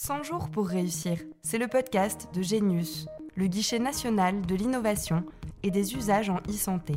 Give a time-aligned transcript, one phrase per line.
[0.00, 5.24] 100 jours pour réussir, c'est le podcast de Genius, le guichet national de l'innovation
[5.64, 6.94] et des usages en e-santé.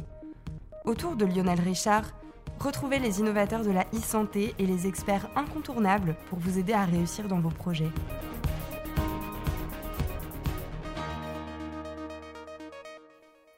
[0.85, 2.11] Autour de Lionel Richard,
[2.59, 7.27] retrouvez les innovateurs de la e-santé et les experts incontournables pour vous aider à réussir
[7.27, 7.89] dans vos projets.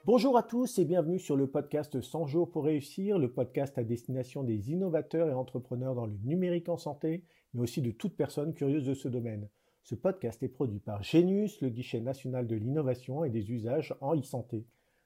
[0.05, 3.84] Bonjour à tous et bienvenue sur le podcast 100 jours pour réussir, le podcast à
[3.84, 8.54] destination des innovateurs et entrepreneurs dans le numérique en santé, mais aussi de toute personne
[8.54, 9.48] curieuse de ce domaine.
[9.84, 14.16] Ce podcast est produit par Genius, le guichet national de l'innovation et des usages en
[14.16, 14.66] e-santé.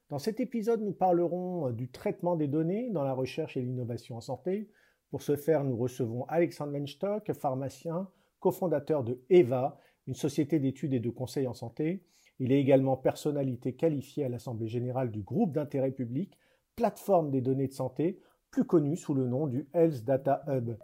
[0.09, 4.21] Dans cet épisode, nous parlerons du traitement des données dans la recherche et l'innovation en
[4.21, 4.69] santé.
[5.09, 8.09] Pour ce faire, nous recevons Alexandre Wenstock, pharmacien,
[8.39, 12.03] cofondateur de EVA, une société d'études et de conseils en santé,
[12.39, 16.37] il est également personnalité qualifiée à l'Assemblée générale du groupe d'intérêt public
[16.75, 18.19] Plateforme des données de santé,
[18.51, 20.77] plus connu sous le nom du Health Data Hub.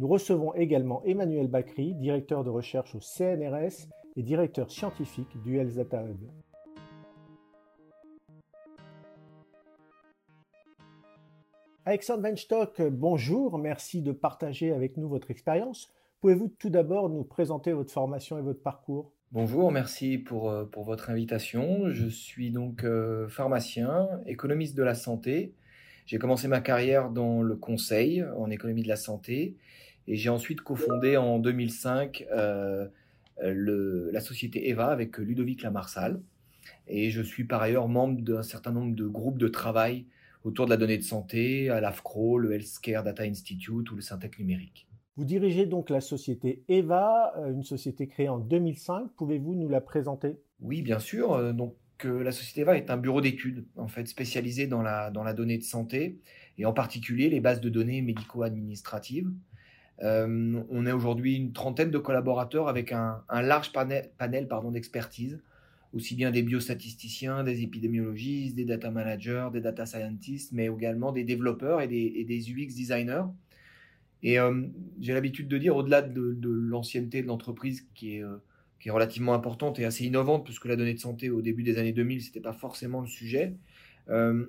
[0.00, 3.86] Nous recevons également Emmanuel Bacry, directeur de recherche au CNRS
[4.16, 6.16] et directeur scientifique du Health Data Hub.
[11.84, 15.92] Alexandre Weinstock, bonjour, merci de partager avec nous votre expérience.
[16.22, 19.12] Pouvez-vous tout d'abord nous présenter votre formation et votre parcours?
[19.32, 21.90] Bonjour, merci pour, euh, pour votre invitation.
[21.90, 25.52] Je suis donc euh, pharmacien, économiste de la santé.
[26.06, 29.58] J'ai commencé ma carrière dans le conseil en économie de la santé
[30.06, 32.88] et j'ai ensuite cofondé en 2005 euh,
[33.42, 36.20] le, la société EVA avec Ludovic Lamarsal.
[36.88, 40.06] Et je suis par ailleurs membre d'un certain nombre de groupes de travail
[40.44, 44.38] autour de la donnée de santé, à l'AFCRO, le Healthcare Data Institute ou le Syntec
[44.38, 44.88] numérique.
[45.16, 49.10] Vous dirigez donc la société EVA, euh, une société créée en 2005.
[49.16, 50.40] Pouvez-vous nous la présenter?
[50.60, 51.32] Oui, bien sûr.
[51.32, 55.22] Euh, donc, la société EVA est un bureau d'études en fait spécialisé dans la, dans
[55.22, 56.18] la donnée de santé
[56.56, 59.30] et en particulier les bases de données médico-administratives.
[60.02, 65.40] On est aujourd'hui une trentaine de collaborateurs avec un, large panel, d'expertise,
[65.92, 71.24] aussi bien des biostatisticiens, des épidémiologistes, des data managers, des data scientists, mais également des
[71.24, 73.24] développeurs et des, UX designers.
[74.22, 74.66] Et euh,
[75.00, 78.36] j'ai l'habitude de dire, au-delà de, l'ancienneté de l'entreprise qui est, euh,
[78.78, 81.78] qui est relativement importante et assez innovante, puisque la donnée de santé au début des
[81.78, 83.54] années 2000, c'était pas forcément le sujet,
[84.08, 84.46] euh,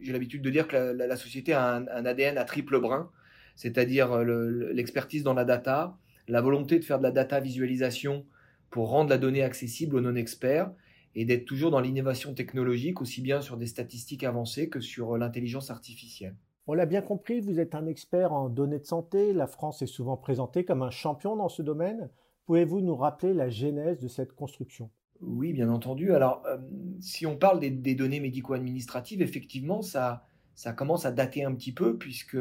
[0.00, 3.10] j'ai l'habitude de dire que la, société a un, ADN à triple brin,
[3.54, 5.96] c'est-à-dire l'expertise dans la data,
[6.28, 8.24] la volonté de faire de la data visualisation
[8.70, 10.72] pour rendre la donnée accessible aux non-experts
[11.14, 15.70] et d'être toujours dans l'innovation technologique, aussi bien sur des statistiques avancées que sur l'intelligence
[15.70, 16.36] artificielle.
[16.66, 19.32] On l'a bien compris, vous êtes un expert en données de santé.
[19.32, 22.08] La France est souvent présentée comme un champion dans ce domaine.
[22.46, 24.90] Pouvez-vous nous rappeler la genèse de cette construction?
[25.20, 26.12] Oui, bien entendu.
[26.12, 26.56] Alors, euh,
[27.00, 30.24] si on parle des, des données médico-administratives, effectivement, ça,
[30.54, 32.38] ça commence à dater un petit peu, puisque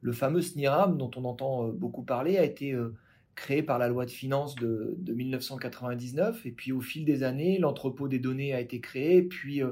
[0.00, 2.94] le fameux SNIRAM, dont on entend euh, beaucoup parler, a été euh,
[3.34, 6.46] créé par la loi de finances de, de, 1999.
[6.46, 9.62] Et puis, au fil des années, l'entrepôt des données a été créé, puis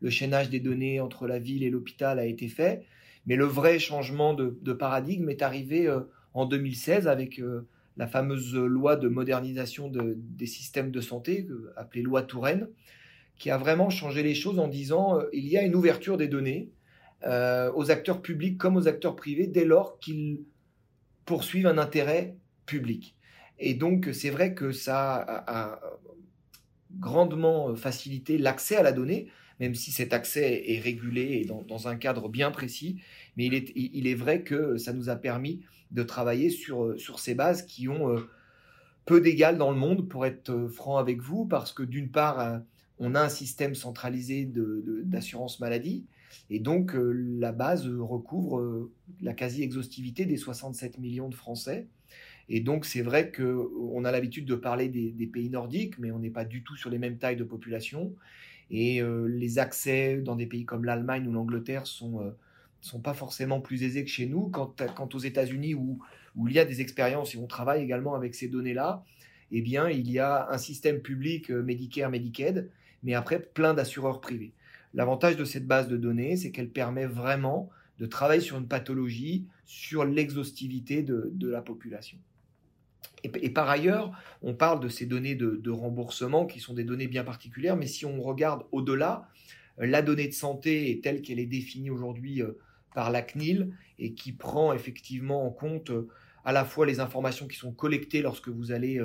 [0.00, 2.84] le chaînage des données entre la ville et l'hôpital a été fait.
[3.26, 6.00] Mais le vrai changement de, paradigme est arrivé euh,
[6.34, 11.46] en 2016 avec euh, la fameuse loi de modernisation de, des systèmes de santé,
[11.76, 12.68] appelée loi Touraine,
[13.38, 16.28] qui a vraiment changé les choses en disant euh, il y a une ouverture des
[16.28, 16.70] données
[17.26, 20.40] euh, aux acteurs publics comme aux acteurs privés dès lors qu'ils
[21.24, 22.36] poursuivent un intérêt
[22.66, 23.16] public.
[23.58, 25.80] Et donc c'est vrai que ça a,
[26.98, 31.88] grandement facilité l'accès à la donnée, même si cet accès est régulé et dans, dans
[31.88, 33.00] un cadre bien précis.
[33.36, 37.18] Mais il est, il est, vrai que ça nous a permis de travailler sur, sur
[37.18, 38.28] ces bases qui ont euh,
[39.06, 42.40] peu d'égal dans le monde, pour être euh, franc avec vous, parce que d'une part,
[42.40, 42.58] euh,
[42.98, 44.48] on a un système centralisé
[45.04, 46.04] d'assurance maladie,
[46.50, 48.90] et donc la base recouvre
[49.20, 51.88] la quasi-exhaustivité des 67 millions de Français.
[52.48, 56.30] Et donc c'est vrai qu'on a l'habitude de parler des, pays nordiques, mais on n'est
[56.30, 58.14] pas du tout sur les mêmes tailles de population.
[58.70, 62.30] Et euh, les accès dans des pays comme l'Allemagne ou l'Angleterre sont euh,
[62.80, 64.50] sont pas forcément plus aisés que chez nous.
[64.50, 65.98] Quant, aux États-Unis où,
[66.46, 69.04] il y a des expériences et on travaille également avec ces données-là,
[69.52, 72.70] eh bien, il y a un système public euh, Medicare, Medicaid,
[73.02, 74.52] mais après plein d'assureurs privés.
[74.94, 77.68] L'avantage de cette base de données, c'est qu'elle permet vraiment
[77.98, 82.18] de travailler sur une pathologie, sur l'exhaustivité de, la population.
[83.22, 84.12] Et, et, par ailleurs,
[84.42, 87.86] on parle de ces données de, de, remboursement qui sont des données bien particulières, mais
[87.86, 89.28] si on regarde au-delà,
[89.80, 92.58] euh, la donnée de santé est telle qu'elle est définie aujourd'hui euh,
[92.94, 96.08] par la CNIL et qui prend effectivement en compte euh,
[96.44, 99.00] à la fois les informations qui sont collectées lorsque vous allez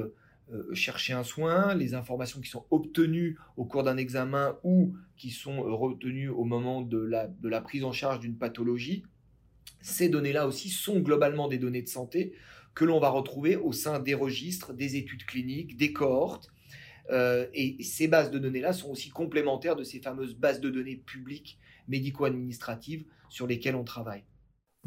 [0.73, 5.61] chercher un soin, les informations qui sont obtenues au cours d'un examen ou qui sont
[5.61, 9.03] retenues au moment de la, de la prise en charge d'une pathologie.
[9.81, 12.33] Ces données-là aussi sont globalement des données de santé
[12.75, 16.49] que l'on va retrouver au sein des registres, des études cliniques, des cohortes.
[17.11, 20.95] Euh, et ces bases de données-là sont aussi complémentaires de ces fameuses bases de données
[20.95, 24.23] publiques médico-administratives sur lesquelles on travaille.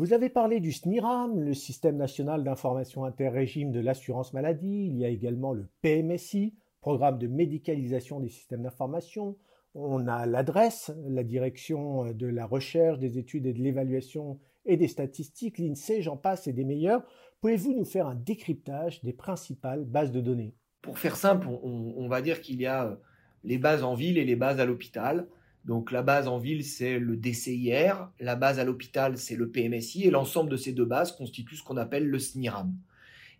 [0.02, 4.88] Vous avez parlé du SNIRAM, le Système national d'information interrégime de l'assurance maladie.
[4.88, 9.36] Il y a également le PMSI, Programme de médicalisation des systèmes d'information.
[9.76, 14.88] On a l'adresse, la direction de la recherche, des études et de l'évaluation et des
[14.88, 17.04] statistiques, l'INSEE, j'en passe, et des meilleurs.
[17.40, 20.56] Pouvez-vous nous faire un décryptage des principales bases de données?
[20.80, 22.98] Pour faire simple, on, va dire qu'il y a
[23.44, 25.28] les bases en ville et les bases à l'hôpital.
[25.64, 30.04] Donc la base en ville, c'est le DCIR, la base à l'hôpital, c'est le PMSI,
[30.04, 32.74] et l'ensemble de ces deux bases constitue ce qu'on appelle le SNIRAM.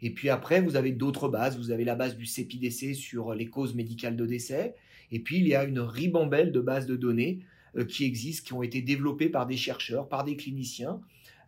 [0.03, 1.57] Et puis après, vous avez d'autres bases.
[1.57, 4.75] Vous avez la base du CEPIDC sur les causes médicales de décès.
[5.13, 7.41] Et puis, il y a une ribambelle de bases de données
[7.77, 11.01] euh, qui existent, qui ont été développées par des chercheurs, par des cliniciens,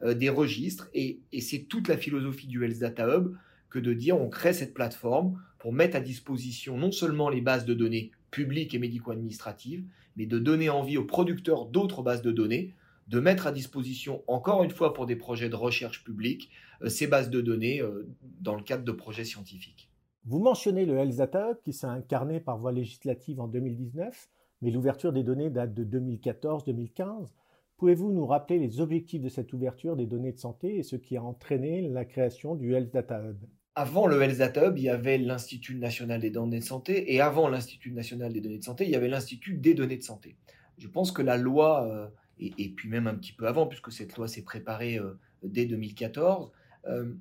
[0.03, 0.89] euh, des registres.
[0.95, 3.35] Et, et c'est toute la philosophie du Health Data Hub
[3.71, 7.65] que de dire on crée cette plateforme pour mettre à disposition non seulement les bases
[7.65, 9.85] de données publiques et médico-administratives,
[10.17, 12.75] mais de donner envie aux producteurs d'autres bases de données
[13.07, 16.51] de mettre à disposition, encore une fois pour des projets de recherche publique,
[16.83, 18.09] euh, ces bases de données euh,
[18.41, 19.89] dans le cadre de projets scientifiques.
[20.25, 24.29] Vous mentionnez le Health Data Hub qui s'est incarné par voie législative en 2019,
[24.63, 27.29] mais l'ouverture des données date de 2014-2015.
[27.77, 31.17] Pouvez-vous nous rappeler les objectifs de cette ouverture des données de santé et ce qui
[31.17, 33.37] a entraîné la création du Health Data Hub?
[33.75, 37.91] Avant le Hub, il y avait l'Institut national des données de santé, et avant l'Institut
[37.91, 40.37] national des données de santé, il y avait l'Institut des données de santé.
[40.79, 42.07] Je pense que la loi euh,
[42.41, 46.51] et, puis même un petit peu avant, puisque cette loi s'est préparée euh, dès 2014,
[46.87, 47.15] euh, euh,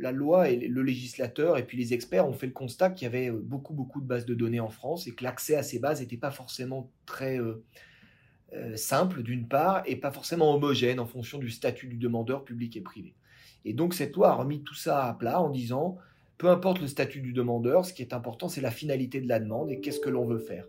[0.00, 3.08] la loi et le législateur et puis les experts ont fait le constat qu'il y
[3.08, 6.00] avait beaucoup beaucoup de bases de données en France et que l'accès à ces bases
[6.00, 7.40] n'était pas forcément très
[8.76, 12.82] simple d'une part et pas forcément homogène en fonction du statut du demandeur public et
[12.82, 13.14] privé.
[13.64, 15.98] Et donc cette loi a remis tout ça à plat en disant
[16.38, 19.40] peu importe le statut du demandeur, ce qui est important c'est la finalité de la
[19.40, 20.66] demande et qu'est-ce que l'on veut faire.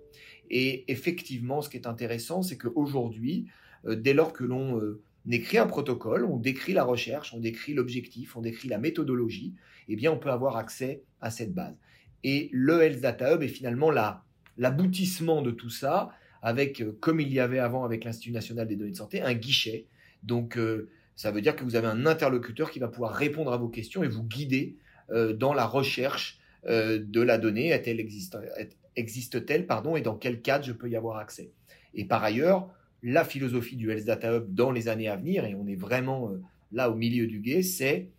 [0.49, 3.47] Et effectivement, ce qui est intéressant, c'est qu'aujourd'hui,
[3.85, 7.73] euh, dès lors que l'on euh, écrit un protocole, on décrit la recherche, on décrit
[7.73, 9.53] l'objectif, on décrit la méthodologie,
[9.87, 11.75] eh bien on peut avoir accès à cette base.
[12.23, 13.91] Et le Health Data Hub est finalement
[14.57, 16.11] l'aboutissement de tout ça,
[16.41, 19.33] avec, euh, comme il y avait avant avec l'Institut national des données de santé, un
[19.33, 19.87] guichet.
[20.21, 20.57] Donc
[21.15, 24.03] ça veut dire que vous avez un interlocuteur qui va pouvoir répondre à vos questions
[24.03, 24.77] et vous guider
[25.35, 27.71] dans la recherche de la donnée.
[28.95, 31.51] Existe-t-elle, pardon, et dans quel cadre je peux y avoir accès?
[31.93, 32.69] Et par ailleurs,
[33.03, 36.31] la philosophie du Health Data Hub dans les années à venir, et on est vraiment
[36.31, 36.41] euh,
[36.71, 38.09] là au milieu du guet, c'est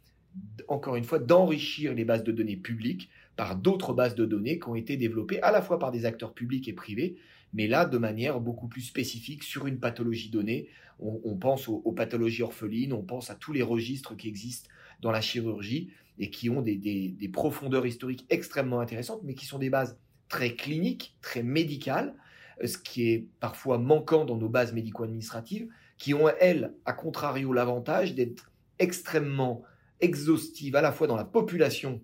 [0.68, 4.68] encore une fois d'enrichir les bases de données publiques par d'autres bases de données qui
[4.68, 7.16] ont été développées à la fois par des acteurs publics et privés,
[7.56, 10.68] mais là de manière beaucoup plus spécifique sur une pathologie donnée.
[10.98, 14.70] On, pense aux, pathologies orphelines, on pense à tous les registres qui existent
[15.02, 19.68] dans la chirurgie et qui ont des profondeurs historiques extrêmement intéressantes, mais qui sont des
[19.68, 19.98] bases
[20.28, 22.14] très cliniques, très médicales,
[22.62, 25.68] euh, ce qui est parfois manquant dans nos bases médico-administratives,
[25.98, 29.62] qui ont, elles, à contrario, l'avantage d'être extrêmement
[30.00, 32.02] exhaustives à la fois dans la population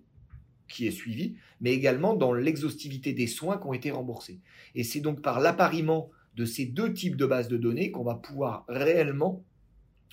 [0.67, 4.39] qui est suivie, mais également dans l'exhaustivité des soins qui ont été remboursés.
[4.75, 8.15] Et c'est donc par l'appariement de ces deux types de bases de données qu'on va
[8.15, 9.43] pouvoir réellement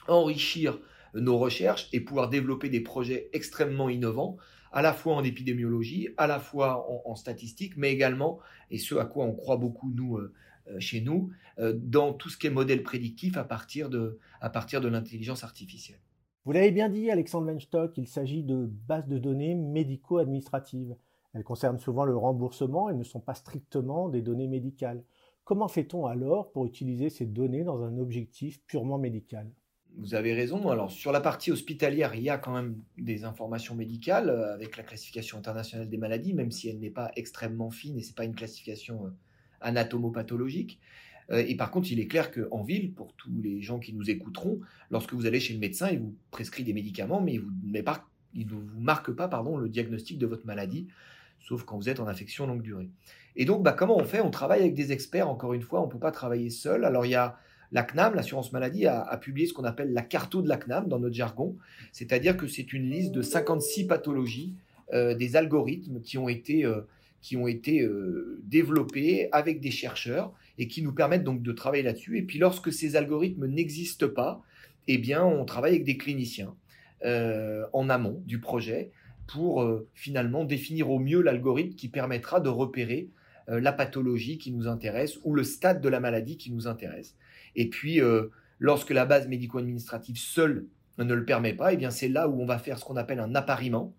[0.07, 0.79] enrichir
[1.15, 4.37] nos recherches et pouvoir développer des projets extrêmement innovants
[4.73, 8.39] à la fois en épidémiologie, à la fois en, statistique, mais également,
[8.71, 10.33] et ce à quoi on croit beaucoup nous euh,
[10.69, 14.49] euh, chez nous, euh, dans tout ce qui est modèle prédictif à partir de, à
[14.51, 15.99] partir de l'intelligence artificielle.
[16.47, 20.97] Vous l'avez bien dit, Alexandre Weinstock, il s'agit de bases de données médico-administratives.
[21.35, 25.05] Elles concernent souvent le remboursement et ne sont pas strictement des données médicales.
[25.45, 29.51] Comment fait-on alors pour utiliser ces données dans un objectif purement médical?
[29.99, 30.71] Vous avez raison.
[30.71, 34.77] Alors, sur la partie hospitalière, il y a quand même des informations médicales euh, avec
[34.77, 38.15] la classification internationale des maladies, même si elle n'est pas extrêmement fine et ce n'est
[38.15, 39.11] pas une classification euh,
[39.61, 40.81] anatomopathologique.
[41.31, 44.11] Euh, et par contre, il est clair qu'en ville, pour tous les gens qui nous
[44.11, 44.61] écouteront,
[44.91, 48.63] lorsque vous allez chez le médecin, il vous prescrit des médicaments, mais il ne vous,
[48.79, 50.89] marque pas pardon, le diagnostic de votre maladie,
[51.41, 52.89] sauf quand vous êtes en infection longue durée.
[53.37, 54.21] Et donc, bah, comment on fait?
[54.21, 56.85] On travaille avec des experts, encore une fois, on ne peut pas travailler seul.
[56.85, 57.39] Alors, il y a
[57.73, 60.99] la CNAM, l'assurance maladie, a, publié ce qu'on appelle la carto de la CNAM dans
[60.99, 61.57] notre jargon,
[61.93, 64.55] c'est-à-dire que c'est une liste de 56 pathologies,
[64.93, 66.81] euh, des algorithmes qui ont été, euh,
[67.21, 71.83] qui ont été euh, développés avec des chercheurs et qui nous permettent donc de travailler
[71.83, 72.19] là-dessus.
[72.19, 74.43] Et puis lorsque ces algorithmes n'existent pas,
[74.89, 76.55] eh bien on travaille avec des cliniciens
[77.73, 78.91] en amont du projet
[79.27, 83.09] pour finalement définir au mieux l'algorithme qui permettra de repérer
[83.49, 87.17] la pathologie qui nous intéresse ou le stade de la maladie qui nous intéresse.
[87.57, 90.67] Et puis, euh, lorsque la base médico-administrative seule
[90.99, 93.21] ne le permet pas, eh bien c'est là où on va faire ce qu'on appelle
[93.21, 93.95] un appariement.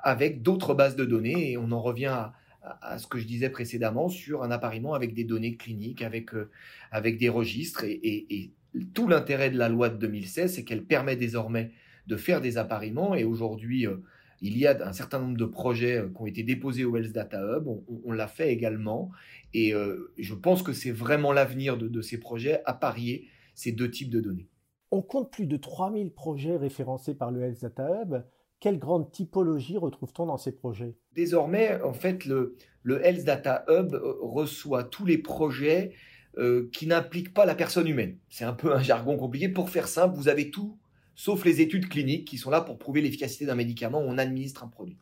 [0.00, 1.52] avec d'autres bases de données.
[1.52, 2.34] Et on en revient à,
[2.80, 6.50] à, ce que je disais précédemment sur un appariement avec des données cliniques, avec, euh,
[6.90, 7.84] avec des registres.
[7.84, 8.52] Et,
[8.92, 11.72] tout l'intérêt de la loi de 2016, c'est qu'elle permet désormais
[12.06, 13.14] de faire des appariements.
[13.14, 13.96] Et aujourd'hui, euh,
[14.42, 17.12] il y a un certain nombre de projets euh, qui ont été déposés au Wells
[17.12, 17.68] Data Hub.
[18.04, 19.10] On, l'a fait également.
[19.54, 19.72] Et
[20.18, 24.10] je pense que c'est vraiment l'avenir de, de ces projets, à parier ces deux types
[24.10, 24.50] de données.
[24.90, 28.22] On compte plus de 3000 projets référencés par le Health Data Hub.
[28.66, 30.96] Quelle grande typologie retrouve-t-on dans ces projets?
[31.14, 35.92] Désormais, en fait, le, Health Data Hub euh, reçoit tous les projets
[36.36, 38.16] euh, qui n'impliquent pas la personne humaine.
[38.28, 39.48] C'est un peu un jargon compliqué.
[39.48, 40.76] Pour faire simple, vous avez tout,
[41.14, 44.64] sauf les études cliniques qui sont là pour prouver l'efficacité d'un médicament où on administre
[44.64, 44.96] un produit.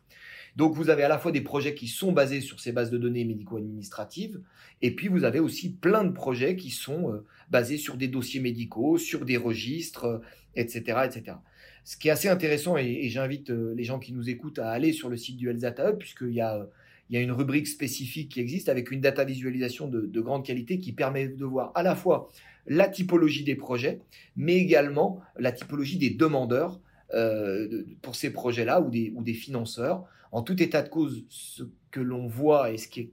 [0.56, 2.98] Donc vous avez à la fois des projets qui sont basés sur ces bases de
[2.98, 4.42] données médico-administratives,
[4.82, 8.40] et puis vous avez aussi plein de projets qui sont euh, basés sur des dossiers
[8.40, 10.20] médicaux, sur des registres,
[10.54, 11.36] etc., etc.
[11.84, 14.92] Ce qui est assez intéressant, et, j'invite euh, les gens qui nous écoutent à aller
[14.92, 16.66] sur le site du Health Data Hub, puisqu'il y a,
[17.10, 20.44] il y a une rubrique spécifique qui existe avec une data visualisation de, de grande
[20.44, 22.30] qualité qui permet de voir à la fois
[22.66, 24.00] la typologie des projets,
[24.36, 26.80] mais également la typologie des demandeurs
[27.12, 30.04] euh, pour ces projets-là ou des, financeurs.
[30.32, 33.10] En tout état de cause, ce que l'on voit et ce qui est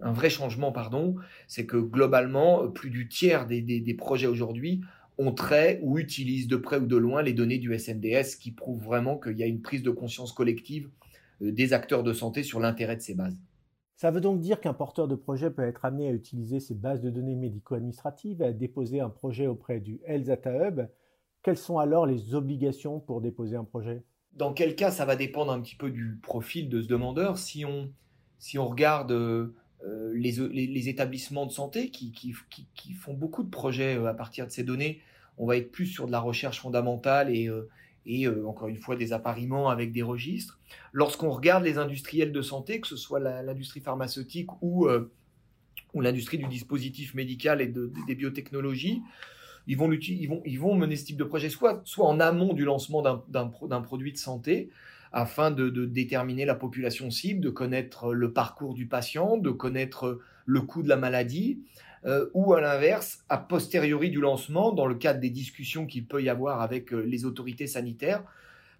[0.00, 4.80] un vrai changement, pardon, c'est que globalement, plus du tiers des projets aujourd'hui
[5.22, 8.82] on trait ou utilise de près ou de loin les données du SNDS, qui prouve
[8.82, 10.90] vraiment qu'il y a une prise de conscience collective
[11.42, 13.36] euh, des acteurs de santé sur l'intérêt de ces bases.
[13.96, 17.00] Ça veut donc dire qu'un porteur de projet peut être amené à utiliser ces bases
[17.00, 20.88] de données médico-administratives, à déposer un projet auprès du Health Data Hub.
[21.42, 24.02] Quelles sont alors les obligations pour déposer un projet?
[24.32, 27.38] Dans quel cas ça va dépendre un petit peu du profil de ce demandeur.
[27.38, 27.92] Si on,
[28.38, 32.32] si on regarde euh, euh, les, établissements de santé qui,
[32.94, 35.00] font beaucoup de projets euh, à partir de ces données.
[35.38, 39.12] On va être plus sur de la recherche fondamentale et, euh, encore une fois des
[39.12, 40.60] appariements avec des registres.
[40.92, 44.88] Lorsqu'on regarde les industriels de santé, que ce soit l'industrie pharmaceutique ou,
[45.94, 49.02] l'industrie du dispositif médical et des biotechnologies,
[49.66, 54.12] ils vont, ils, mener ce type de projet soit en amont du lancement d'un produit
[54.12, 54.70] de santé,
[55.12, 60.60] afin de, déterminer la population cible, de connaître le parcours du patient, de connaître le
[60.62, 61.60] coût de la maladie,
[62.04, 66.22] euh, ou à l'inverse, a posteriori du lancement, dans le cadre des discussions qu'il peut
[66.22, 68.24] y avoir avec euh, les autorités sanitaires,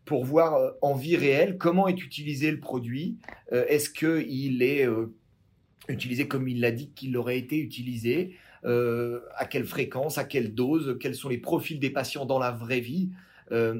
[0.05, 3.19] pour voir euh, en vie réelle comment est utilisé le produit.
[3.51, 4.89] Est-ce qu'il est,
[5.89, 10.97] utilisé comme il l'a dit qu'il aurait été utilisé À quelle fréquence À quelle dose
[11.01, 13.11] Quels sont les profils des patients dans la vraie vie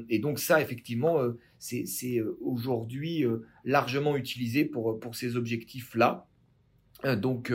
[0.09, 1.19] Et donc ça, effectivement,
[1.63, 6.27] c'est euh, aujourd'hui euh, largement utilisé pour, pour ces objectifs-là.
[7.05, 7.53] Euh, donc,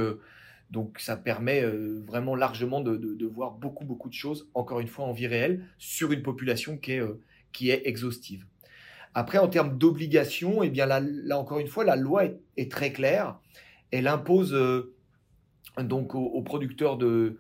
[0.70, 5.12] donc ça permet vraiment largement de, voir beaucoup, beaucoup de choses, encore une fois en
[5.12, 8.44] vie réelle, sur une population qui est, est exhaustive.
[9.14, 12.24] Après, en termes d'obligation, eh bien là, encore une fois, la loi
[12.56, 13.38] est, très claire.
[13.90, 14.56] Elle impose
[15.76, 17.38] donc aux, producteurs de,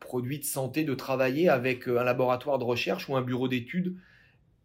[0.00, 3.96] produits de santé de travailler avec un laboratoire de recherche ou un bureau d'études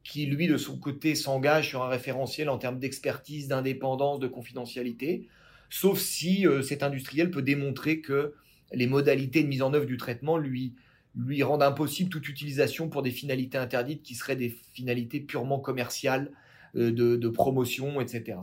[0.03, 5.27] qui, lui, de son côté, s'engage sur un référentiel en termes d'expertise, d'indépendance, de confidentialité,
[5.71, 8.35] sauf si euh, cet industriel peut démontrer que
[8.73, 10.75] les modalités de mise en œuvre du traitement lui,
[11.15, 16.31] lui rendent impossible toute utilisation pour des finalités interdites qui seraient des finalités purement commerciales,
[16.75, 18.37] euh, de, promotion, etc.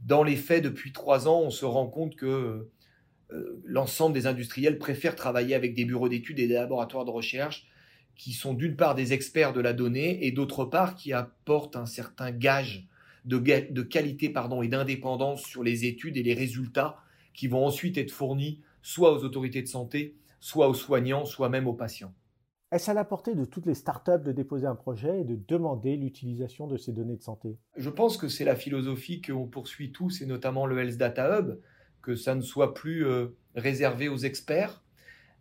[0.00, 2.68] Dans les faits, depuis trois ans, on se rend compte que
[3.32, 7.66] euh, l'ensemble des industriels préfèrent travailler avec des bureaux d'études et des laboratoires de recherche
[8.14, 11.86] qui sont d'une part des experts de la donnée et d'autre part qui apportent un
[11.86, 12.86] certain gage
[13.28, 16.96] de, de qualité pardon, et d'indépendance sur les études et les résultats
[17.34, 21.66] qui vont ensuite être fournis soit aux autorités de santé, soit aux soignants, soit même
[21.66, 22.14] aux patients.
[22.70, 25.96] Est-ce à la portée de toutes les startups de déposer un projet et de demander
[25.96, 27.56] l'utilisation de ces données de santé?
[27.76, 31.58] Je pense que c'est la philosophie qu'on poursuit tous, et notamment le Health Data Hub,
[32.02, 34.82] que ça ne soit plus euh, réservé aux experts,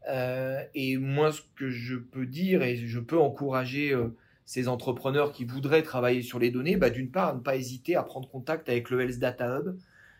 [0.07, 4.15] euh, et moi, ce que je peux dire, et je peux encourager euh,
[4.47, 7.97] ces entrepreneurs qui voudraient travailler sur les données, bah, d'une part, à ne pas hésiter
[7.97, 9.77] à prendre contact avec le Health Data Hub.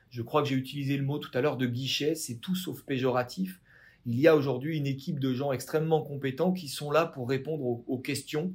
[0.10, 2.84] Je crois que j'ai utilisé le mot tout à l'heure de guichet, c'est tout sauf
[2.84, 3.62] péjoratif.
[4.05, 7.63] Il y a aujourd'hui une équipe de gens extrêmement compétents qui sont là pour répondre
[7.88, 8.51] aux, questions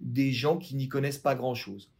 [0.00, 1.90] des gens qui n'y connaissent pas grand-chose.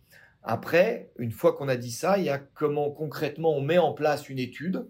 [0.45, 3.95] Après, une fois qu'on a dit ça, il y a comment concrètement on met en
[3.95, 4.87] place une étude.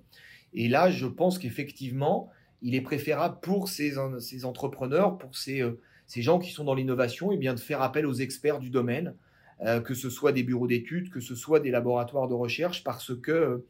[0.52, 2.30] Et là, je pense qu'effectivement,
[2.60, 3.96] il est préférable pour ces,
[4.44, 8.06] entrepreneurs, pour ces, euh, ces, gens qui sont dans l'innovation, eh bien de faire appel
[8.06, 9.14] aux experts du domaine,
[9.64, 13.14] euh, que ce soit des bureaux d'études, que ce soit des laboratoires de recherche, parce
[13.14, 13.66] que euh,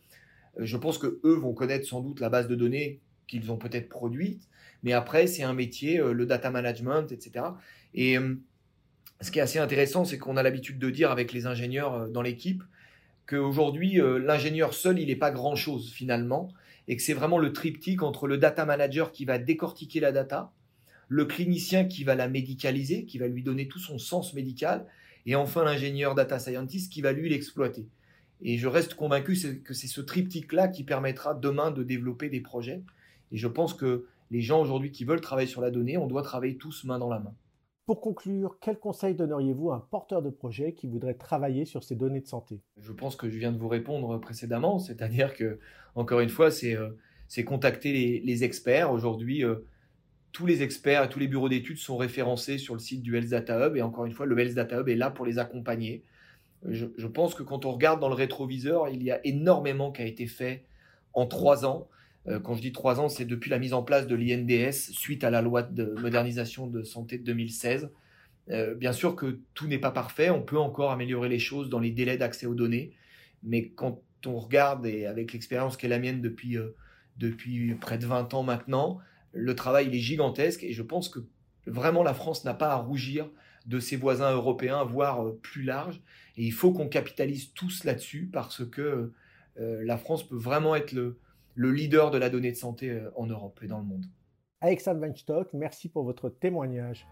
[0.57, 3.88] je pense que eux vont connaître sans doute la base de données qu'ils ont peut-être
[3.88, 4.49] produite,
[4.83, 7.45] mais après c'est un métier, le data management, etc.
[7.95, 8.16] Et
[9.21, 12.23] ce qui est assez intéressant, c'est qu'on a l'habitude de dire avec les ingénieurs dans
[12.23, 12.62] l'équipe
[13.26, 16.49] qu'aujourd'hui, l'ingénieur seul, il n'est pas grand-chose finalement,
[16.88, 20.50] et que c'est vraiment le triptyque entre le data manager qui va décortiquer la data,
[21.09, 24.87] le clinicien qui va la médicaliser, qui va lui donner tout son sens médical,
[25.27, 27.88] et enfin l'ingénieur data scientist qui va lui l'exploiter.
[28.41, 32.83] Et je reste convaincu que c'est ce triptyque-là qui permettra demain de développer des projets.
[33.33, 36.23] Et je pense que les gens aujourd'hui qui veulent travailler sur la donnée, on doit
[36.23, 37.35] travailler tous main dans la main.
[37.87, 41.97] Pour conclure, quel conseil donneriez-vous à un porteur de projet qui voudrait travailler sur ces
[41.97, 42.61] données de santé?
[42.77, 45.59] Je pense que je viens de vous répondre précédemment, c'est-à-dire que,
[45.95, 46.91] encore une fois, c'est euh,
[47.47, 48.93] contacter les, experts.
[48.93, 49.65] Aujourd'hui, euh,
[50.38, 53.30] tous les experts et tous les bureaux d'études sont référencés sur le site du Health
[53.30, 56.04] Data Hub, et encore une fois, le Health Data Hub est là pour les accompagner.
[56.64, 60.04] Je, pense que quand on regarde dans le rétroviseur, il y a énormément qui a
[60.04, 60.62] été fait
[61.12, 61.88] en trois ans.
[62.28, 65.25] Euh, quand je dis trois ans, c'est depuis la mise en place de l'INDS suite
[65.25, 67.90] à la loi de modernisation de santé de 2016.
[68.50, 71.80] Euh, bien sûr que tout n'est pas parfait, on peut encore améliorer les choses dans
[71.80, 72.92] les délais d'accès aux données,
[73.42, 76.76] mais quand on regarde, et avec l'expérience qui est la mienne depuis, euh,
[77.16, 79.00] depuis près de 20 ans maintenant,
[79.32, 81.20] le travail il est gigantesque et je pense que
[81.66, 83.28] vraiment la France n'a pas à rougir
[83.66, 86.00] de ses voisins européens, voire plus large.
[86.37, 89.12] Et il faut qu'on capitalise tous là-dessus parce que
[89.56, 91.18] la France peut vraiment être le,
[91.58, 94.04] le leader de la donnée de santé euh, en Europe et dans le monde.
[94.61, 97.04] Alexandre Weinstock, merci pour votre témoignage.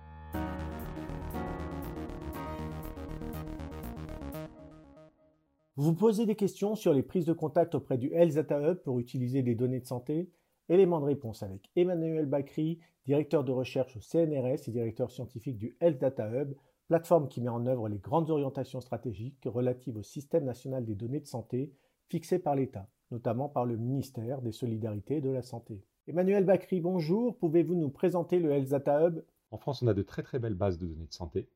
[5.75, 9.01] Vous posez des questions sur les prises de contact auprès du Health Data Hub pour
[9.01, 10.31] utiliser des données de santé
[10.69, 15.77] Élément de réponse avec Emmanuel Bacry, directeur de recherche au CNRS et directeur scientifique du
[15.81, 16.55] Health Data Hub,
[16.89, 21.21] plateforme qui met en œuvre les grandes orientations stratégiques relatives au système national des données
[21.21, 21.73] de santé
[22.09, 25.83] fixées par l'État notamment par le ministère des Solidarités et de la Santé.
[26.09, 27.37] Emmanuel Bacry, bonjour.
[27.39, 29.23] Pouvez-vous nous présenter le Health Data Hub?
[29.51, 31.49] En France, on a de très très belles bases de données de santé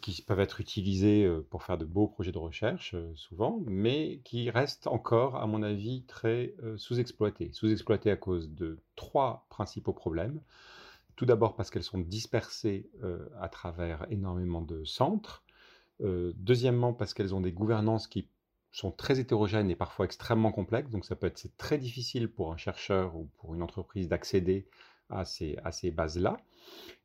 [0.00, 4.20] qui peuvent être utilisées euh, pour faire de beaux projets de recherche, euh, souvent, mais
[4.24, 7.50] qui restent encore, à mon avis, très sous-exploitées.
[7.52, 10.40] Sous-exploitées à cause de trois principaux problèmes.
[11.16, 12.88] Tout d'abord parce qu'elles sont dispersées
[13.38, 15.44] à travers énormément de centres.
[16.00, 18.26] deuxièmement, parce qu'elles ont des gouvernances qui
[18.72, 20.90] sont très hétérogènes et parfois extrêmement complexes.
[20.90, 24.66] Donc ça peut être très difficile pour un chercheur ou pour une entreprise d'accéder
[25.10, 26.36] à ces, bases-là.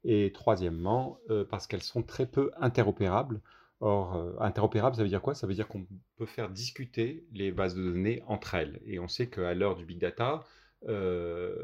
[0.03, 3.41] Et troisièmement, euh, parce qu'elles sont très peu interopérables.
[3.81, 5.35] Or, euh, interopérables, ça veut dire quoi?
[5.35, 5.85] Ça veut dire qu'on
[6.17, 8.81] peut faire discuter les bases de données entre elles.
[8.85, 10.45] Et on sait qu'à l'heure du big data,
[10.87, 11.55] euh,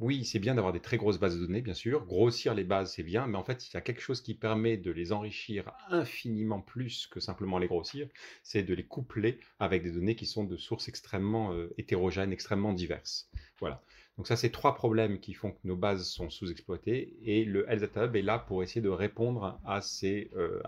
[0.00, 2.06] oui, c'est bien d'avoir des très grosses bases de données, bien sûr.
[2.06, 4.76] Grossir les bases, c'est bien, mais en fait, il y a quelque chose qui permet
[4.76, 8.08] de les enrichir infiniment plus que simplement les grossir,
[8.44, 12.72] c'est de les coupler avec des données qui sont de sources extrêmement euh, hétérogènes, extrêmement
[12.72, 13.28] diverses.
[13.58, 13.82] Voilà.
[14.18, 17.82] Donc ça, c'est trois problèmes qui font que nos bases sont sous-exploitées, et le Health
[17.82, 20.60] Data Hub est là pour essayer de répondre à ces, euh,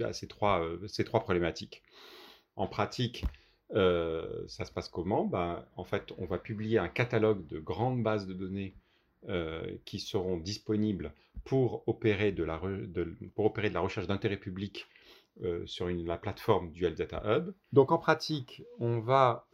[0.00, 1.82] euh, trois problématiques.
[2.56, 3.26] En pratique,
[3.74, 5.26] euh, ça se passe comment?
[5.26, 8.74] Ben, En fait, on va publier un catalogue de grandes bases de données
[9.86, 11.14] qui seront disponibles
[11.44, 14.86] pour opérer de la recherche d'intérêt public
[15.42, 17.52] euh, sur la plateforme du Health Data Hub.
[17.72, 19.46] Donc en pratique, on va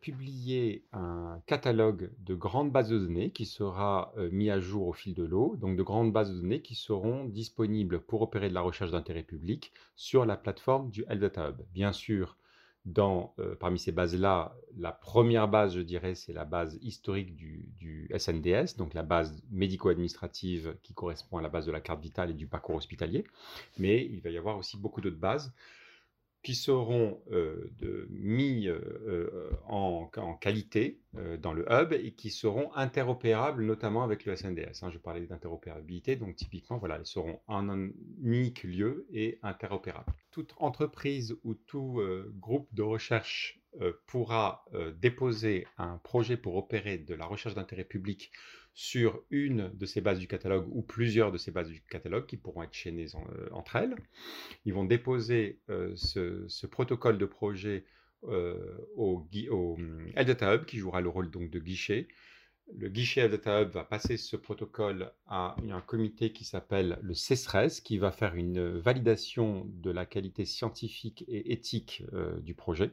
[0.00, 5.14] publier un catalogue de grandes bases de données qui sera mis à jour au fil
[5.14, 8.62] de l'eau, donc de grandes bases de données qui seront disponibles pour opérer de la
[8.62, 11.62] recherche d'intérêt public sur la plateforme du Data Hub.
[11.72, 12.36] Bien sûr,
[12.86, 18.08] dans, euh, parmi ces bases-là, la première base, je dirais, c'est la base historique du,
[18.16, 22.34] SNDS, donc la base médico-administrative qui correspond à la base de la carte vitale et
[22.34, 23.24] du parcours hospitalier.
[23.78, 25.52] Mais il va y avoir aussi beaucoup d'autres bases
[26.46, 28.78] qui seront euh, de, mis euh,
[29.08, 30.08] euh, en,
[30.40, 31.00] qualité
[31.40, 34.82] dans le hub et qui seront interopérables notamment avec le SNDS.
[34.82, 34.90] Hein.
[34.90, 37.88] je parlais d'interopérabilité, donc typiquement, voilà, elles seront en un
[38.22, 40.12] unique lieu et interopérables.
[40.30, 42.00] Toute entreprise ou tout
[42.38, 43.58] groupe de recherche
[44.06, 44.64] pourra
[44.96, 48.32] déposer un projet pour opérer de la recherche d'intérêt public
[48.76, 52.36] sur une de ces bases du catalogue ou plusieurs de ces bases du catalogue qui
[52.36, 53.96] pourront être chaînées euh, entre elles.
[54.66, 57.86] Ils vont déposer euh, ce, protocole de projet
[58.24, 59.78] euh, au, au
[60.14, 62.06] Data Hub qui jouera le rôle donc de guichet.
[62.76, 67.80] Le guichet Data Hub va passer ce protocole à un comité qui s'appelle le CESRES
[67.82, 72.02] qui va faire une validation de la qualité scientifique et éthique
[72.42, 72.90] du projet.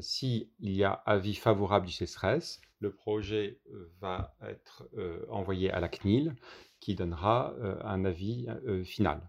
[0.00, 5.80] S'il y a avis favorable du CESRES, le projet euh, va être euh, envoyé à
[5.80, 6.36] la CNIL
[6.80, 8.46] qui donnera euh, un avis
[8.84, 9.26] final.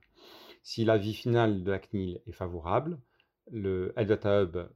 [0.62, 3.00] Si l'avis final de la CNIL est favorable,
[3.52, 4.68] le Data Hub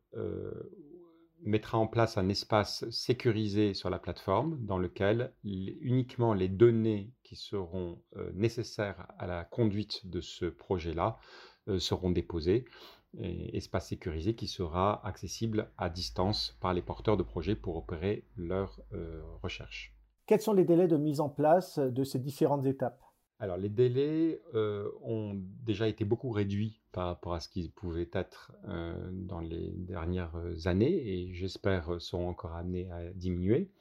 [1.41, 7.35] mettra en place un espace sécurisé sur la plateforme dans lequel uniquement les données qui
[7.35, 11.17] seront euh, nécessaires à la conduite de ce projet-là
[11.67, 12.65] euh, seront déposées.
[13.17, 18.79] Espace sécurisé qui sera accessible à distance par les porteurs de projets pour opérer leurs
[18.93, 19.95] euh, recherches.
[20.25, 23.01] Quels sont les délais de mise en place de ces différentes étapes?
[23.39, 28.09] Alors, les délais euh, ont déjà été beaucoup réduits par rapport à ce qu'ils pouvaient
[28.13, 33.71] être euh, dans les dernières années et j'espère sont encore amenés à diminuer.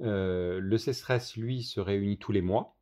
[0.00, 2.77] Euh, le CESRES, lui, se réunit tous les mois.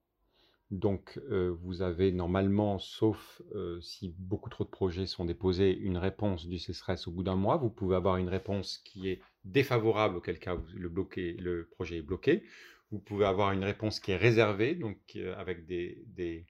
[0.70, 3.40] Donc, vous avez normalement, sauf
[3.80, 7.56] si beaucoup trop de projets sont déposés, une réponse du CESRES au bout d'un mois.
[7.56, 10.92] Vous pouvez avoir une réponse qui est défavorable, auquel cas le,
[11.38, 12.42] le projet est bloqué
[12.90, 16.46] vous pouvez avoir une réponse qui est réservée, donc euh, avec des,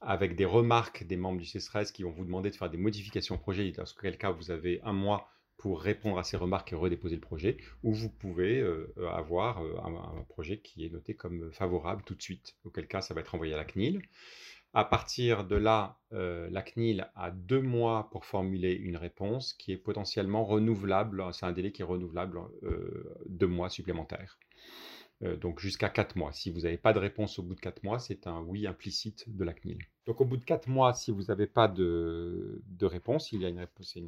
[0.00, 3.34] avec des remarques des membres du CESRES qui vont vous demander de faire des modifications
[3.34, 5.28] au projet, dans quel cas vous avez un mois
[5.64, 9.78] pour répondre à ces remarques et redéposer le projet, ou vous pouvez euh, avoir euh,
[9.82, 13.34] un, projet qui est noté comme favorable tout de suite, auquel cas ça va être
[13.34, 14.02] envoyé à la CNIL.
[14.74, 19.78] À partir de là, la CNIL a deux mois pour formuler une réponse qui est
[19.78, 22.40] potentiellement renouvelable, c'est un délai qui est renouvelable
[23.26, 24.36] deux mois supplémentaires.
[25.22, 26.32] Euh, donc jusqu'à 4 mois.
[26.32, 29.24] Si vous n'avez pas de réponse au bout de 4 mois, c'est un oui implicite
[29.28, 29.78] de la CNIL.
[30.06, 33.48] Donc au bout de 4 mois, si vous n'avez pas de, réponse, il y a
[33.48, 33.60] une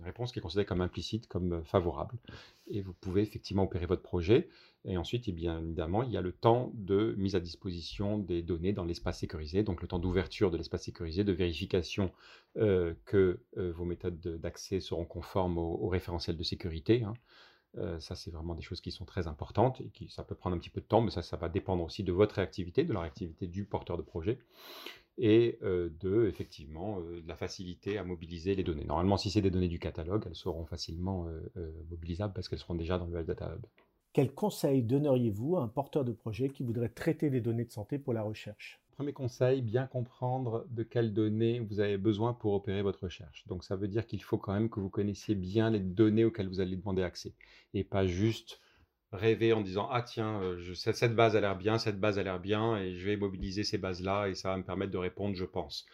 [0.03, 2.19] réponse, qui est considérée comme implicite, comme euh, favorable.
[2.67, 4.49] Et vous pouvez effectivement opérer votre projet.
[4.85, 8.43] Et ensuite, eh bien évidemment, il y a le temps de mise à disposition des
[8.43, 12.13] données dans l'espace sécurisé, donc le temps d'ouverture de l'espace sécurisé, de vérification
[12.57, 17.05] euh, que vos méthodes d'accès seront conformes au, référentiel de sécurité.
[17.05, 17.15] Hein.
[17.79, 20.57] Euh, ça, c'est vraiment des choses qui sont très importantes et qui ça peut prendre
[20.57, 22.93] un petit peu de temps, mais ça, ça va dépendre aussi de votre réactivité, de
[22.93, 24.39] la réactivité du porteur de projet
[25.19, 28.85] et euh, de effectivement euh, de la facilité à mobiliser les données.
[28.85, 31.27] Normalement, si c'est des données du catalogue, elles seront facilement
[31.91, 33.67] mobilisables parce qu'elles seront déjà dans le Health Data Hub.
[34.13, 37.99] Quel conseil donneriez-vous à un porteur de projet qui voudrait traiter des données de santé
[37.99, 38.81] pour la recherche?
[38.97, 43.47] Premier conseil, bien comprendre de quelles données vous avez besoin pour opérer votre recherche.
[43.47, 46.49] Donc ça veut dire qu'il faut quand même que vous connaissiez bien les données auxquelles
[46.49, 47.35] vous allez demander accès
[47.75, 48.59] et pas juste
[49.13, 52.23] rêver en disant ah tiens euh, je, cette base a l'air bien, cette base a
[52.23, 54.99] l'air bien et je vais mobiliser ces bases là et ça va me permettre de
[54.99, 55.85] répondre je pense.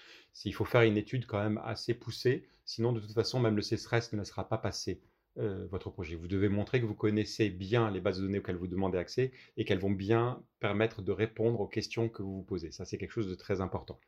[0.45, 3.62] Il faut faire une étude quand même assez poussée, sinon de toute façon même le
[3.62, 5.01] CSRES ne laissera pas passer
[5.38, 6.15] euh, votre projet.
[6.15, 9.33] Vous devez montrer que vous connaissez bien les bases de données auxquelles vous demandez accès
[9.57, 12.70] et qu'elles vont bien permettre de répondre aux questions que vous vous posez.
[12.70, 13.98] Ça, c'est quelque chose de très important.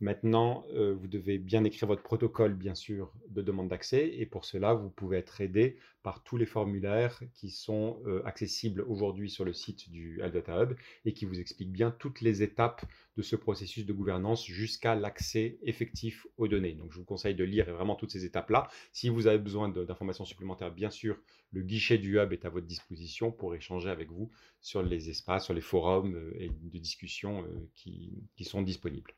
[0.00, 4.12] Maintenant, euh, vous devez bien écrire votre protocole, bien sûr, de demande d'accès.
[4.18, 8.80] Et pour cela, vous pouvez être aidé par tous les formulaires qui sont euh, accessibles
[8.88, 12.84] aujourd'hui sur le site du Data Hub et qui vous expliquent bien toutes les étapes
[13.16, 16.72] de ce processus de gouvernance jusqu'à l'accès effectif aux données.
[16.72, 18.66] Donc je vous conseille de lire vraiment toutes ces étapes-là.
[18.90, 21.16] Si vous avez besoin d'informations supplémentaires, bien sûr,
[21.52, 25.44] le guichet du hub est à votre disposition pour échanger avec vous sur les espaces,
[25.44, 29.12] sur les forums euh, de discussions euh, qui, sont disponibles.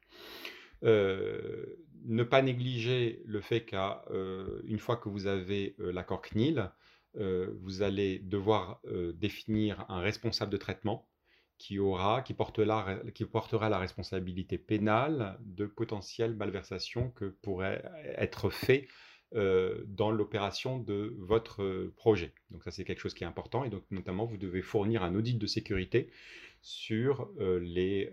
[0.82, 1.64] Euh,
[2.04, 6.70] ne pas négliger le fait qu'une fois que vous avez l'accord CNIL,
[7.14, 8.82] vous allez devoir
[9.14, 11.08] définir un responsable de traitement
[11.56, 17.82] qui, aura, qui, portera, qui portera la responsabilité pénale de potentielles malversations que pourraient
[18.18, 18.86] être faites
[19.34, 22.32] dans l'opération de votre euh, projet.
[22.50, 25.14] Donc ça c'est quelque chose qui est important et donc notamment vous devez fournir un
[25.14, 26.10] audit de sécurité
[26.62, 28.10] sur, euh, les,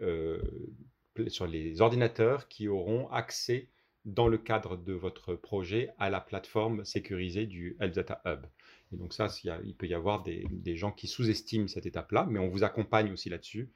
[1.30, 3.70] sur les ordinateurs qui auront accès
[4.06, 8.46] dans le cadre de votre projet à la plateforme sécurisée du Health Data Hub.
[8.92, 9.28] Et donc ça,
[9.64, 13.30] il peut y avoir des, gens qui sous-estiment cette étape-là, mais on vous accompagne aussi
[13.30, 13.70] là-dessus.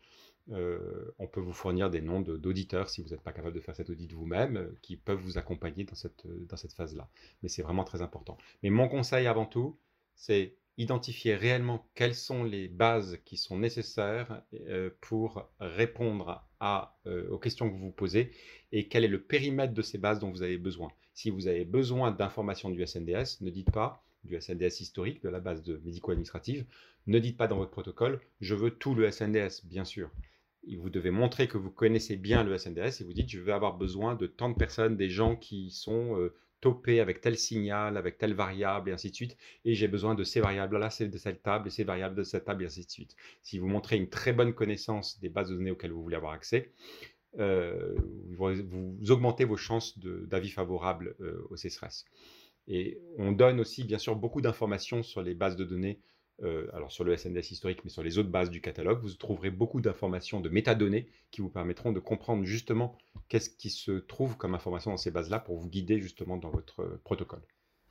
[0.51, 3.75] Euh, on peut vous fournir des noms d'auditeurs si vous n'êtes pas capable de faire
[3.75, 7.09] cet audit vous-même, euh, qui peuvent vous accompagner dans cette, dans cette phase-là.
[7.41, 8.37] Mais c'est vraiment très important.
[8.61, 9.77] Mais mon conseil avant tout,
[10.15, 16.43] c'est identifier réellement quelles sont les bases qui sont nécessaires euh, pour répondre
[17.29, 18.31] aux questions que vous vous posez
[18.71, 20.89] et quel est le périmètre de ces bases dont vous avez besoin.
[21.13, 25.39] Si vous avez besoin d'informations du SNDS, ne dites pas du SNDS historique, de la
[25.39, 26.65] base de médico-administrative,
[27.07, 30.09] ne dites pas dans votre protocole, je veux tout le SNDS, bien sûr.
[30.77, 33.77] Vous devez montrer que vous connaissez bien le SNDS et vous dites, je vais avoir
[33.77, 38.17] besoin de tant de personnes, des gens qui sont euh, topés avec tel signal, avec
[38.17, 41.67] telle variable, et ainsi de suite, et j'ai besoin de ces variables-là, de cette table,
[41.67, 43.15] et ces variables de cette table, et ainsi de suite.
[43.43, 46.31] Si vous montrez une très bonne connaissance des bases de données auxquelles vous voulez avoir
[46.31, 46.71] accès,
[47.37, 47.95] euh,
[48.31, 52.05] vous, augmentez vos chances d'avis favorables euh, au CSRS.
[52.67, 55.99] Et on donne aussi, bien sûr, beaucoup d'informations sur les bases de données,
[56.43, 58.99] euh, alors sur le SNDS historique, mais sur les autres bases du catalogue.
[59.01, 62.97] Vous trouverez beaucoup d'informations, de métadonnées qui vous permettront de comprendre justement
[63.29, 66.99] qu'est-ce qui se trouve comme information dans ces bases-là pour vous guider justement dans votre
[67.03, 67.41] protocole.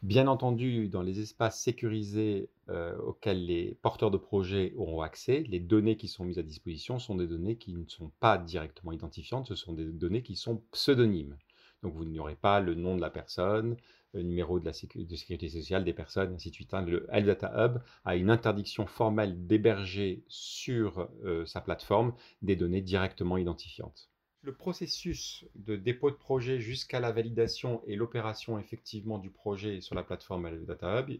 [0.04, 5.60] Bien entendu, dans les espaces sécurisés euh, auxquels les porteurs de projets auront accès, les
[5.60, 9.46] données qui sont mises à disposition sont des données qui ne sont pas directement identifiantes,
[9.46, 11.38] ce sont des données qui sont pseudonymes.
[11.82, 13.78] Donc vous n'aurez pas le nom de la personne,
[14.14, 16.74] numéro de la sécurité sociale des personnes, ainsi de suite.
[16.74, 16.82] Hein.
[16.82, 22.82] Le Health Data Hub a une interdiction formelle d'héberger sur euh, sa plateforme des données
[22.82, 24.10] directement identifiantes
[24.44, 29.94] le processus de dépôt de projet jusqu'à la validation et l'opération effectivement du projet sur
[29.94, 31.18] la plateforme Data Hub,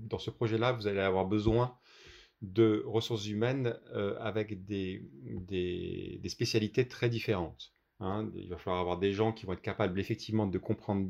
[0.00, 1.76] dans ce projet-là, vous allez avoir besoin
[2.40, 7.72] de ressources humaines euh, avec des, des, spécialités très différentes.
[8.00, 8.28] Hein.
[8.34, 11.08] Il va falloir avoir des gens qui vont être capables effectivement de comprendre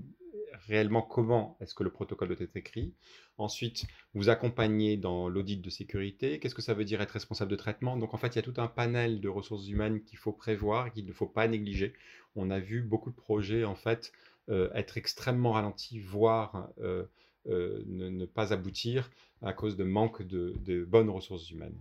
[0.67, 2.95] réellement comment est-ce que le protocole doit être écrit.
[3.39, 3.85] Ensuite,
[4.15, 6.39] vous accompagnez dans l'audit de sécurité.
[6.39, 7.97] Qu'est-ce que ça veut dire être responsable de traitement?
[7.97, 10.93] Donc en fait, il y a tout un panel de ressources humaines qu'il faut prévoir
[10.93, 11.95] qu'il ne faut pas négliger.
[12.37, 14.13] On a vu beaucoup de projets en fait
[14.49, 17.05] euh, être extrêmement ralentis, voire euh,
[17.47, 19.11] euh, ne, pas aboutir
[19.41, 21.79] à cause de manque de bonnes ressources humaines.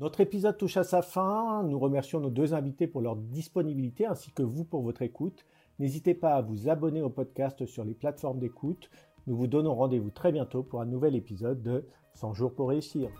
[0.00, 1.64] Notre épisode touche à sa fin.
[1.64, 5.44] Nous remercions nos deux invités pour leur disponibilité ainsi que vous pour votre écoute.
[5.80, 8.90] N'hésitez pas à vous abonner au podcast sur les plateformes d'écoute.
[9.26, 11.84] Nous vous donnons rendez-vous très bientôt pour un nouvel épisode de
[12.14, 13.10] 100 jours pour réussir.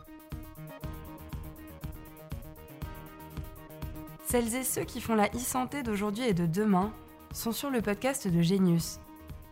[4.27, 6.93] Celles et ceux qui font la e-santé d'aujourd'hui et de demain
[7.33, 9.01] sont sur le podcast de Genius.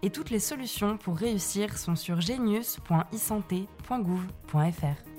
[0.03, 5.16] Et toutes les solutions pour réussir sont sur genius.isanté.gouv.fr.